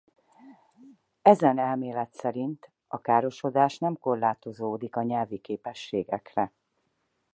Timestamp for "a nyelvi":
4.95-5.37